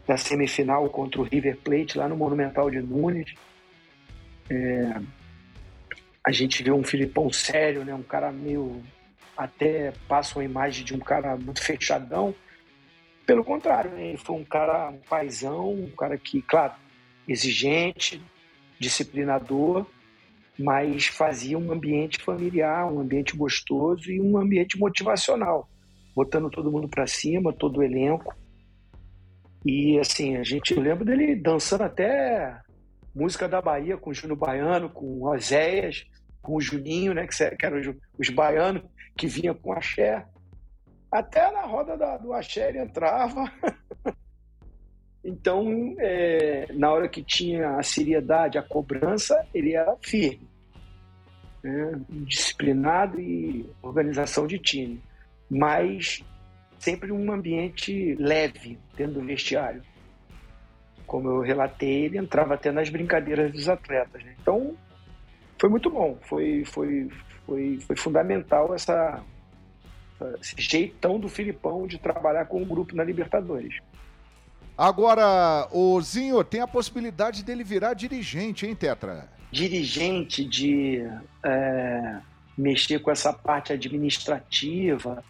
[0.07, 3.35] da semifinal contra o River Plate lá no Monumental de Nunes.
[4.51, 5.01] É,
[6.25, 7.95] a gente viu um Filipão sério, né?
[7.95, 8.83] Um cara meio
[9.37, 12.35] até passa uma imagem de um cara muito fechadão.
[13.27, 14.09] Pelo contrário, né?
[14.09, 16.75] ele foi um cara um paizão, um cara que, claro,
[17.27, 18.21] exigente,
[18.79, 19.87] disciplinador,
[20.59, 25.69] mas fazia um ambiente familiar, um ambiente gostoso e um ambiente motivacional,
[26.15, 28.35] botando todo mundo para cima, todo o elenco.
[29.65, 32.61] E assim, a gente lembra dele dançando até
[33.15, 36.05] música da Bahia com o Júnior Baiano, com o Oséias,
[36.41, 37.87] com o Juninho, né, que eram os,
[38.19, 38.83] os baianos
[39.17, 40.27] que vinha com axé.
[41.11, 43.45] Até na roda da, do axé ele entrava.
[45.25, 50.49] Então, é, na hora que tinha a seriedade, a cobrança, ele era firme,
[51.63, 52.01] né?
[52.09, 55.01] disciplinado e organização de time.
[55.49, 56.25] Mas
[56.79, 59.83] sempre um ambiente leve dentro do vestiário.
[61.07, 64.25] Como eu relatei, ele entrava até nas brincadeiras dos atletas.
[64.25, 64.35] Né?
[64.41, 64.77] Então,
[65.61, 66.19] foi muito bom.
[66.23, 67.09] Foi, foi,
[67.47, 69.23] foi, foi fundamental essa,
[70.41, 73.79] esse jeitão do Filipão de trabalhar com o grupo na Libertadores.
[74.77, 79.29] Agora, o Zinho, tem a possibilidade dele virar dirigente, hein, Tetra?
[79.51, 81.07] Dirigente de
[81.45, 82.21] é,
[82.57, 85.23] mexer com essa parte administrativa,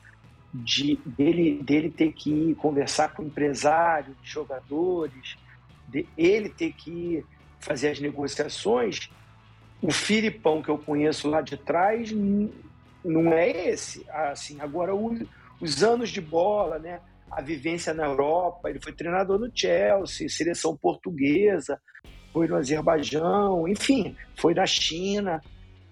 [0.54, 5.36] de, dele, dele ter que conversar com empresários, jogadores,
[5.88, 7.24] de, ele ter que
[7.58, 9.10] fazer as negociações.
[9.80, 12.12] O Filipão que eu conheço lá de trás
[13.04, 14.06] não é esse.
[14.08, 17.00] Assim, agora os anos de bola, né?
[17.32, 21.80] A vivência na Europa, ele foi treinador no Chelsea, seleção portuguesa,
[22.30, 25.40] foi no Azerbaijão, enfim, foi na China,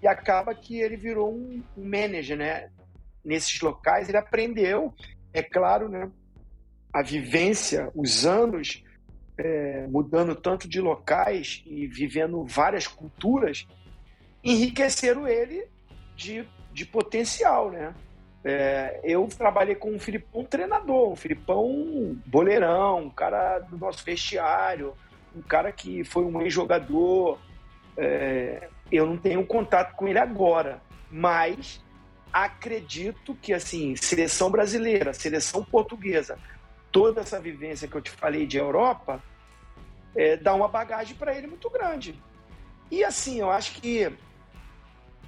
[0.03, 2.69] e acaba que ele virou um, manager, né?
[3.25, 4.93] Nesses locais ele aprendeu,
[5.33, 6.11] é claro, né?
[6.93, 8.83] A vivência, os anos
[9.37, 13.67] é, mudando tanto de locais e vivendo várias culturas,
[14.43, 15.67] enriqueceram ele
[16.15, 17.95] de, de potencial, né?
[18.43, 24.95] É, eu trabalhei com um Filipão treinador, um Filipão boleirão, um cara do nosso vestiário,
[25.35, 27.39] um cara que foi um ex-jogador.
[27.95, 31.83] É, eu não tenho contato com ele agora, mas
[32.33, 36.37] acredito que assim, seleção brasileira, seleção portuguesa,
[36.91, 39.21] toda essa vivência que eu te falei de Europa,
[40.15, 42.19] é, dá uma bagagem para ele muito grande.
[42.89, 44.11] E assim, eu acho que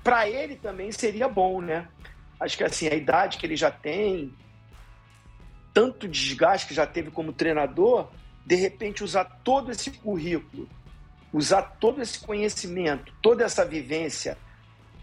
[0.03, 1.87] para ele também seria bom, né?
[2.43, 4.33] Acho que assim, a idade que ele já tem,
[5.73, 8.09] tanto desgaste que já teve como treinador,
[8.45, 10.67] de repente usar todo esse currículo,
[11.31, 14.37] usar todo esse conhecimento, toda essa vivência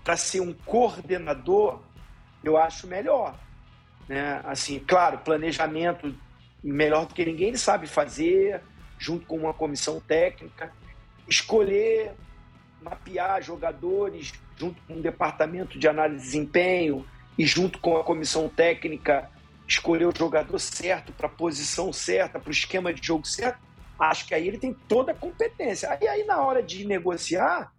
[0.04, 1.80] para ser um coordenador,
[2.44, 3.34] eu acho melhor.
[4.06, 4.42] Né?
[4.44, 6.14] Assim, claro, planejamento
[6.62, 8.60] melhor do que ninguém ele sabe fazer,
[8.98, 10.70] junto com uma comissão técnica,
[11.26, 12.12] escolher
[12.82, 17.06] mapear jogadores junto com o departamento de análise de desempenho
[17.40, 19.30] e junto com a comissão técnica
[19.66, 23.58] escolher o jogador certo para a posição certa, para o esquema de jogo certo,
[23.98, 25.88] acho que aí ele tem toda a competência.
[25.90, 27.72] Aí, aí na hora de negociar,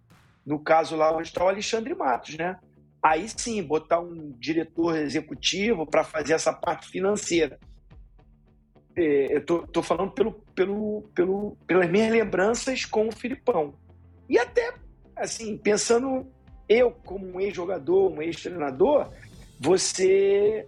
[0.44, 2.58] no caso lá onde está o Alexandre Matos, né?
[3.00, 7.56] Aí sim, botar um diretor executivo para fazer essa parte financeira.
[8.96, 13.78] É, eu tô, tô, falando pelo, pelo, pelo, pelas minhas lembranças com o Filipão.
[14.28, 14.74] E até,
[15.14, 16.26] assim, pensando
[16.68, 19.08] eu como um ex-jogador, um ex-treinador,
[19.62, 20.66] você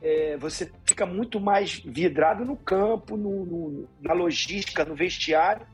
[0.00, 5.66] é, você fica muito mais vidrado no campo, no, no, na logística, no vestiário,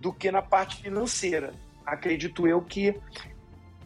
[0.00, 1.52] do que na parte financeira.
[1.86, 2.98] Acredito eu que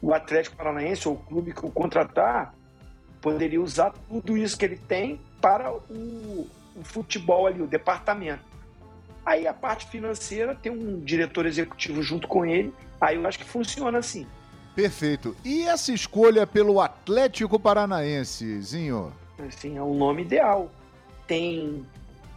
[0.00, 2.54] o Atlético Paranaense ou o clube que o contratar
[3.20, 8.44] poderia usar tudo isso que ele tem para o, o futebol ali, o departamento.
[9.24, 13.44] Aí a parte financeira tem um diretor executivo junto com ele, aí eu acho que
[13.44, 14.26] funciona assim.
[14.74, 15.37] Perfeito.
[15.44, 19.12] E essa escolha pelo Atlético Paranaense, Zinho?
[19.46, 20.70] Assim, é um nome ideal.
[21.26, 21.84] Tem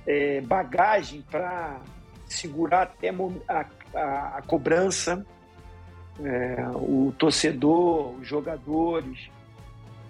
[0.06, 1.82] é, bagagem para
[2.28, 5.26] segurar até a, a, a cobrança,
[6.24, 9.30] é, o torcedor, os jogadores,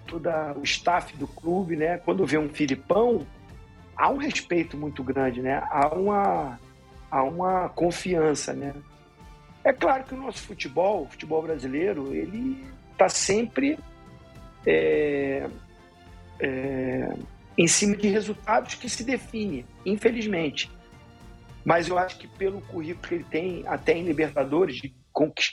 [0.06, 1.98] todo o staff do clube, né?
[1.98, 3.26] Quando vê um Filipão,
[3.96, 5.62] há um respeito muito grande, né?
[5.70, 6.58] Há uma,
[7.10, 8.74] há uma confiança, né?
[9.68, 13.78] É claro que o nosso futebol, o futebol brasileiro, ele está sempre
[14.66, 15.46] é,
[16.40, 17.14] é,
[17.58, 20.70] em cima de resultados que se define, infelizmente.
[21.66, 24.94] Mas eu acho que pelo currículo que ele tem, até em Libertadores, de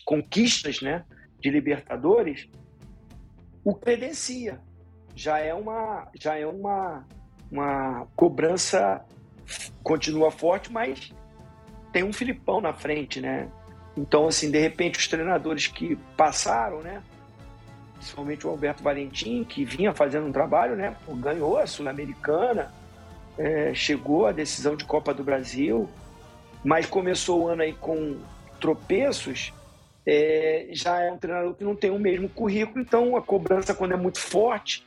[0.06, 1.04] conquistas né,
[1.42, 2.48] de Libertadores,
[3.66, 4.62] o credencia.
[5.14, 7.06] Já é uma, já é uma,
[7.52, 9.04] uma cobrança,
[9.84, 11.12] continua forte, mas
[11.92, 13.52] tem um Filipão na frente, né?
[13.98, 17.02] Então, assim, de repente, os treinadores que passaram, né?
[18.06, 20.96] principalmente o Alberto Valentim, que vinha fazendo um trabalho, né?
[21.08, 22.72] Ganhou a Sul-Americana,
[23.36, 25.90] é, chegou à decisão de Copa do Brasil,
[26.64, 28.20] mas começou o ano aí com
[28.60, 29.52] tropeços.
[30.06, 33.94] É, já é um treinador que não tem o mesmo currículo, então a cobrança, quando
[33.94, 34.86] é muito forte,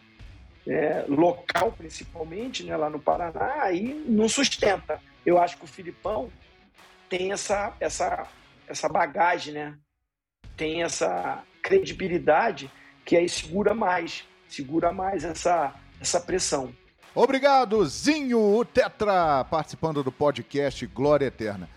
[0.65, 5.01] é, local principalmente, né, lá no Paraná, aí não sustenta.
[5.27, 6.31] Eu acho que o Filipão
[7.09, 8.29] tem essa, essa,
[8.69, 9.79] essa bagagem, né?
[10.59, 12.71] tem essa credibilidade
[13.05, 16.75] que aí segura mais, segura mais essa, essa pressão.
[17.15, 21.69] Obrigado, Zinho, o Tetra, participando do podcast Glória Eterna.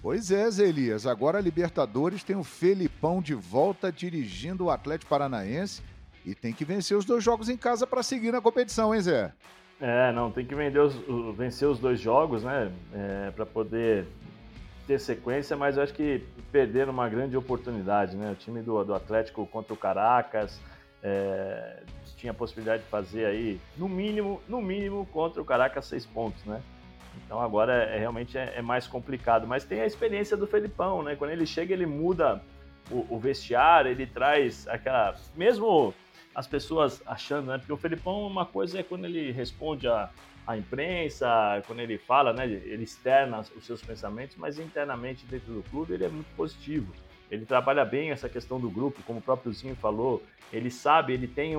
[0.00, 5.10] Pois é, Zé Elias, agora a Libertadores tem o Felipão de volta dirigindo o Atlético
[5.10, 5.82] Paranaense
[6.24, 9.32] e tem que vencer os dois jogos em casa para seguir na competição, hein, Zé?
[9.80, 14.06] É, não, tem que os, vencer os dois jogos, né, é, para poder
[14.86, 18.30] ter sequência, mas eu acho que perderam uma grande oportunidade, né?
[18.30, 20.60] O time do, do Atlético contra o Caracas,
[21.02, 21.82] é,
[22.16, 26.44] tinha a possibilidade de fazer aí, no mínimo, no mínimo, contra o Caracas, seis pontos,
[26.44, 26.62] né?
[27.24, 29.46] Então agora é, realmente é, é, mais complicado.
[29.46, 31.16] Mas tem a experiência do Felipão, né?
[31.16, 32.42] Quando ele chega, ele muda
[32.90, 35.14] o, o, vestiário, ele traz aquela.
[35.34, 35.94] Mesmo
[36.34, 37.58] as pessoas achando, né?
[37.58, 40.10] Porque o Felipão, uma coisa é quando ele responde a,
[40.46, 42.46] a imprensa, quando ele fala, né?
[42.46, 46.92] Ele externa os seus pensamentos, mas internamente dentro do clube ele é muito positivo.
[47.30, 50.22] Ele trabalha bem essa questão do grupo, como o próprio Zinho falou.
[50.52, 51.56] Ele sabe, ele tem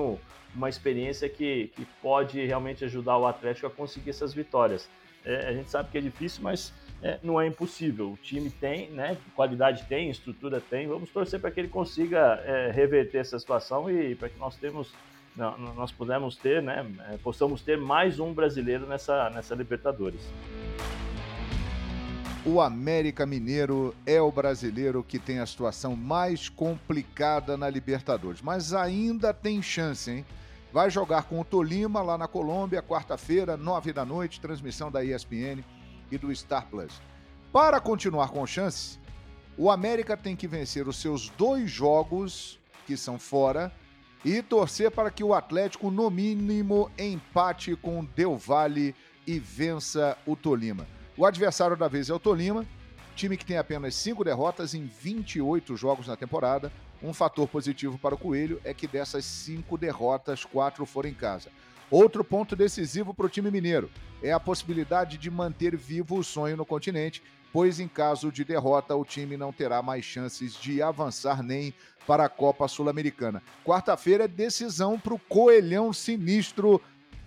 [0.54, 4.88] uma experiência que, que pode realmente ajudar o Atlético a conseguir essas vitórias.
[5.24, 6.72] É, a gente sabe que é difícil, mas
[7.02, 8.12] é, não é impossível.
[8.12, 9.16] O time tem, né?
[9.34, 10.86] Qualidade tem, estrutura tem.
[10.86, 14.94] Vamos torcer para que ele consiga é, reverter essa situação e para que nós temos,
[15.38, 16.86] nós pudermos ter, né?
[17.10, 20.28] É, possamos ter mais um brasileiro nessa, nessa Libertadores
[22.48, 28.72] o América Mineiro é o brasileiro que tem a situação mais complicada na Libertadores, mas
[28.72, 30.26] ainda tem chance, hein?
[30.72, 35.62] Vai jogar com o Tolima lá na Colômbia, quarta-feira, nove da noite, transmissão da ESPN
[36.10, 37.02] e do Star Plus.
[37.52, 38.98] Para continuar com chance,
[39.56, 43.70] o América tem que vencer os seus dois jogos, que são fora,
[44.24, 48.94] e torcer para que o Atlético, no mínimo, empate com Del Valle
[49.26, 50.86] e vença o Tolima.
[51.16, 52.66] O adversário da vez é o Tolima,
[53.14, 56.72] time que tem apenas cinco derrotas em 28 jogos na temporada.
[57.02, 61.50] Um fator positivo para o Coelho é que dessas cinco derrotas, quatro foram em casa.
[61.90, 63.90] Outro ponto decisivo para o time mineiro
[64.22, 67.22] é a possibilidade de manter vivo o sonho no continente,
[67.52, 71.72] pois em caso de derrota o time não terá mais chances de avançar nem
[72.06, 73.42] para a Copa Sul-Americana.
[73.64, 76.80] Quarta-feira é decisão para o Coelhão Sinistro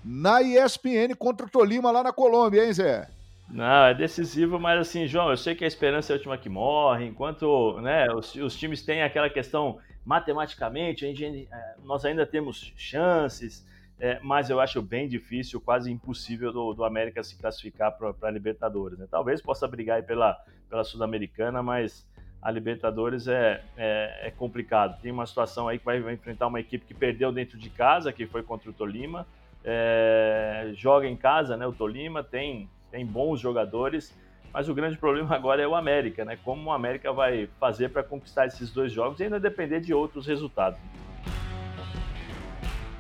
[0.04, 3.08] na ESPN contra o Tolima lá na Colômbia, hein, Zé?
[3.48, 6.50] Não, é decisivo, mas assim, João, eu sei que a esperança é a última que
[6.50, 12.74] morre, enquanto né, os, os times têm aquela questão matematicamente, gente, é, nós ainda temos
[12.76, 13.68] chances,
[14.04, 18.32] é, mas eu acho bem difícil, quase impossível do, do América se classificar para a
[18.32, 18.98] Libertadores.
[18.98, 19.06] Né?
[19.10, 20.36] Talvez possa brigar pela,
[20.68, 22.10] pela Sul-Americana, mas
[22.42, 25.00] a Libertadores é, é, é, complicado.
[25.04, 28.12] Tem uma situação aí que vai, vai, enfrentar uma equipe que perdeu dentro de casa,
[28.12, 29.28] que foi contra o Tolima,
[29.64, 31.68] é, joga em casa, né?
[31.68, 34.18] O Tolima tem, tem bons jogadores,
[34.52, 36.40] mas o grande problema agora é o América, né?
[36.44, 40.26] Como o América vai fazer para conquistar esses dois jogos e ainda depender de outros
[40.26, 40.80] resultados.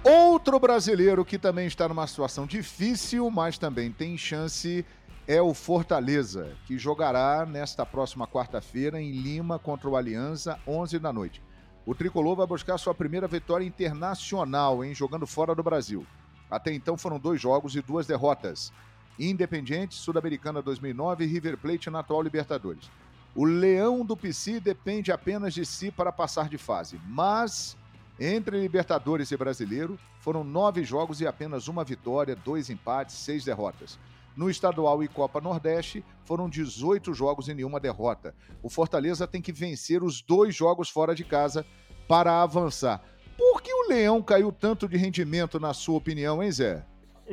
[0.04, 4.84] Outro brasileiro que também está numa situação difícil, mas também tem chance,
[5.28, 11.14] é o Fortaleza, que jogará nesta próxima quarta-feira em Lima contra o Aliança, 11 da
[11.14, 11.40] noite.
[11.86, 16.04] O tricolor vai buscar sua primeira vitória internacional, em jogando fora do Brasil.
[16.50, 18.74] Até então foram dois jogos e duas derrotas.
[19.20, 22.90] Independiente, Sul-Americana 2009 e River Plate na atual Libertadores.
[23.36, 27.78] O Leão do PC depende apenas de si para passar de fase, mas
[28.20, 33.98] entre Libertadores e Brasileiro, foram nove jogos e apenas uma vitória, dois empates, seis derrotas.
[34.36, 38.34] No estadual e Copa Nordeste, foram 18 jogos e nenhuma derrota.
[38.64, 41.66] O Fortaleza tem que vencer os dois jogos fora de casa
[42.08, 43.04] para avançar.
[43.38, 46.86] Por que o Leão caiu tanto de rendimento, na sua opinião, hein, Zé?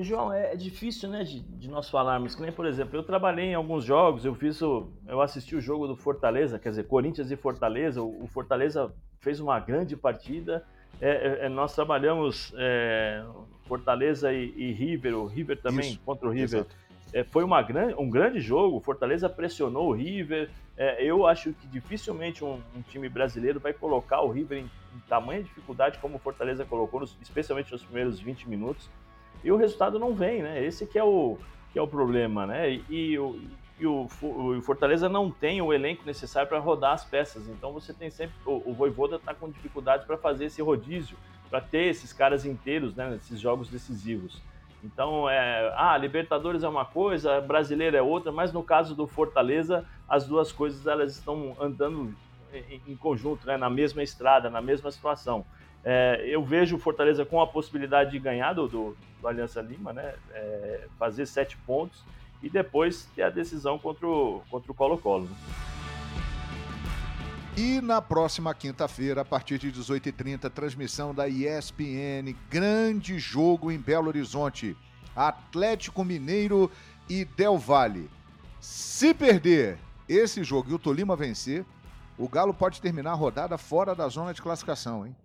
[0.03, 2.35] João, é, difícil, né, de, de, nós falarmos.
[2.35, 5.61] Que nem, por exemplo, eu trabalhei em alguns jogos, eu fiz o, eu assisti o
[5.61, 8.03] jogo do Fortaleza, quer dizer, Corinthians e Fortaleza.
[8.03, 10.65] O, o Fortaleza fez uma grande partida
[11.01, 13.25] é, é, é, nós trabalhamos é,
[13.67, 16.67] Fortaleza e, e, River, o River também Isso, contra o River.
[17.13, 20.51] É, foi uma grande, um grande jogo, Fortaleza pressionou o River.
[20.77, 25.01] É, eu acho que dificilmente um, um, time brasileiro vai colocar o River em, em
[25.09, 28.91] tamanha dificuldade como o Fortaleza colocou, nos, especialmente nos primeiros 20 minutos.
[29.43, 30.65] E o resultado não vem, né?
[30.65, 31.39] Esse que é o,
[31.73, 32.71] que é o problema, né?
[32.71, 33.15] E, e,
[33.79, 37.49] e o, o, Fortaleza não tem o elenco necessário para rodar as peças.
[37.49, 38.35] Então você tem sempre.
[38.45, 41.17] O, o Voivoda está com dificuldade para fazer esse rodízio,
[41.49, 44.43] para ter esses caras inteiros né, nesses jogos decisivos.
[44.83, 49.85] Então, é, ah, Libertadores é uma coisa, brasileiro é outra, mas no caso do Fortaleza,
[50.09, 52.15] as duas coisas elas estão andando
[52.53, 55.45] em, em conjunto, né, na mesma estrada, na mesma situação.
[55.91, 59.91] É, eu vejo o Fortaleza com a possibilidade de ganhar do, do, do Aliança Lima,
[59.91, 62.05] né, é, fazer sete pontos
[62.43, 65.25] e depois ter a decisão contra o, contra o Colo-Colo.
[65.25, 65.37] Né?
[67.57, 74.09] E na próxima quinta-feira, a partir de 18h30, transmissão da ESPN, grande jogo em Belo
[74.09, 74.77] Horizonte.
[75.17, 76.71] Atlético Mineiro
[77.09, 78.11] e Del Valle.
[78.61, 81.65] Se perder esse jogo e o Tolima vencer,
[82.19, 85.17] o Galo pode terminar a rodada fora da zona de classificação, hein?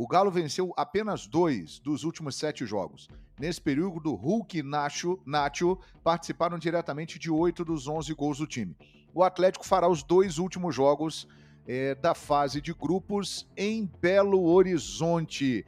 [0.00, 3.08] O Galo venceu apenas dois dos últimos sete jogos.
[3.36, 8.76] Nesse período, Hulk e Nacho, Nacho participaram diretamente de oito dos onze gols do time.
[9.12, 11.26] O Atlético fará os dois últimos jogos
[11.66, 15.66] é, da fase de grupos em Belo Horizonte.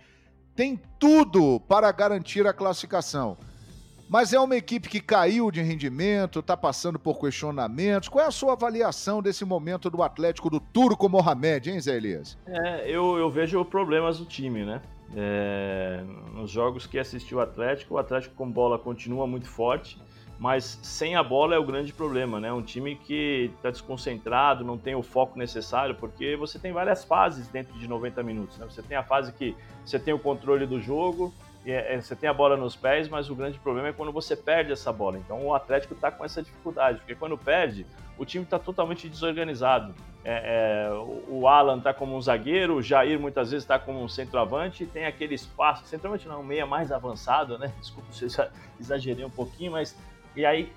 [0.55, 3.37] Tem tudo para garantir a classificação.
[4.11, 8.09] Mas é uma equipe que caiu de rendimento, está passando por questionamentos.
[8.09, 12.37] Qual é a sua avaliação desse momento do Atlético do Turco Mohamed, hein, Zé Elias?
[12.45, 14.83] É, eu, eu vejo problemas do time, né?
[15.15, 16.03] É,
[16.35, 19.97] nos jogos que assistiu o Atlético, o Atlético com bola continua muito forte,
[20.41, 22.53] mas sem a bola é o grande problema, né?
[22.53, 27.47] Um time que está desconcentrado, não tem o foco necessário, porque você tem várias fases
[27.47, 28.59] dentro de 90 minutos.
[28.59, 28.67] Né?
[28.69, 29.55] Você tem a fase que
[29.85, 31.33] você tem o controle do jogo,
[31.65, 34.35] é, é, você tem a bola nos pés, mas o grande problema é quando você
[34.35, 35.19] perde essa bola.
[35.19, 37.87] Então o Atlético está com essa dificuldade, porque quando perde,
[38.17, 39.95] o time está totalmente desorganizado.
[40.25, 40.91] É, é,
[41.29, 45.07] o Alan está como um zagueiro, o Jair muitas vezes está como um centroavante, tem
[45.07, 47.73] aquele espaço, centroavante não, meia mais avançado, né?
[47.79, 48.47] Desculpa se eu
[48.79, 49.97] exagerei um pouquinho, mas
[50.37, 50.73] e aí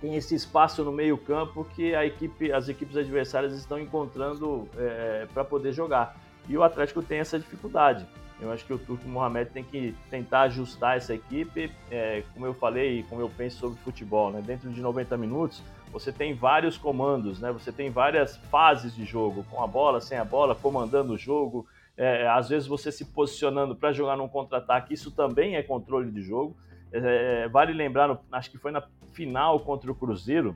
[0.00, 5.26] tem esse espaço no meio campo que a equipe, as equipes adversárias estão encontrando é,
[5.32, 6.16] para poder jogar.
[6.48, 8.06] E o Atlético tem essa dificuldade.
[8.38, 12.52] Eu acho que o Turco Mohamed tem que tentar ajustar essa equipe, é, como eu
[12.52, 14.42] falei, como eu penso sobre futebol, né?
[14.42, 17.50] Dentro de 90 minutos, você tem vários comandos, né?
[17.52, 21.66] Você tem várias fases de jogo, com a bola, sem a bola, comandando o jogo.
[21.96, 26.20] É, às vezes você se posicionando para jogar num contra-ataque, isso também é controle de
[26.20, 26.54] jogo.
[26.92, 28.82] É, é vale lembrar, acho que foi na
[29.12, 30.54] final contra o Cruzeiro,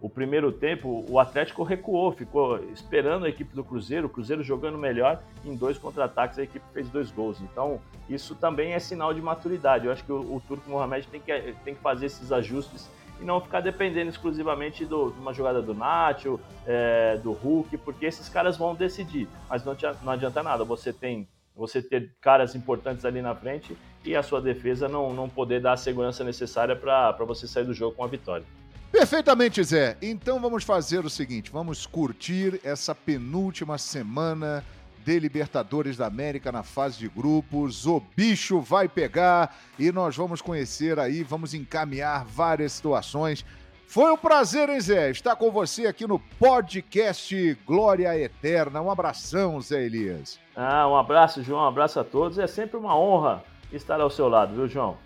[0.00, 4.78] o primeiro tempo, o Atlético recuou, ficou esperando a equipe do Cruzeiro, o Cruzeiro jogando
[4.78, 7.40] melhor, em dois contra-ataques a equipe fez dois gols.
[7.40, 9.86] Então, isso também é sinal de maturidade.
[9.86, 12.88] Eu acho que o, o Turco Mohamed tem que, tem que fazer esses ajustes
[13.20, 18.06] e não ficar dependendo exclusivamente do, de uma jogada do Nacho, é, do Hulk, porque
[18.06, 19.28] esses caras vão decidir.
[19.48, 24.14] Mas não, não adianta nada, você tem você ter caras importantes ali na frente e
[24.14, 27.96] a sua defesa não, não poder dar a segurança necessária para você sair do jogo
[27.96, 28.46] com a vitória.
[28.90, 29.96] Perfeitamente, Zé.
[30.00, 34.64] Então vamos fazer o seguinte: vamos curtir essa penúltima semana
[35.04, 37.86] de Libertadores da América na fase de grupos.
[37.86, 43.44] O bicho vai pegar e nós vamos conhecer aí, vamos encaminhar várias situações.
[43.86, 45.10] Foi um prazer, hein, Zé?
[45.10, 48.82] Estar com você aqui no podcast Glória Eterna.
[48.82, 50.38] Um abração, Zé Elias.
[50.54, 51.62] Ah, um abraço, João.
[51.62, 52.38] Um abraço a todos.
[52.38, 54.98] É sempre uma honra estar ao seu lado, viu, João?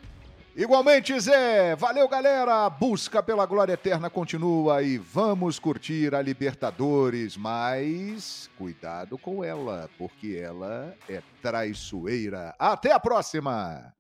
[0.55, 1.75] Igualmente, Zé.
[1.77, 2.67] Valeu, galera.
[2.67, 9.89] A busca pela glória eterna continua e vamos curtir a Libertadores, mas cuidado com ela,
[9.97, 12.55] porque ela é traiçoeira.
[12.59, 13.95] Até a próxima!